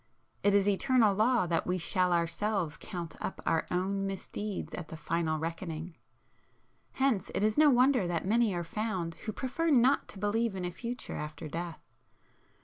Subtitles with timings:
[0.41, 4.97] It is eternal Law that we shall ourselves count up our own misdeeds at the
[4.97, 10.55] final reckoning,—hence it is no wonder that many are found who prefer not to believe
[10.55, 11.93] in a future after death.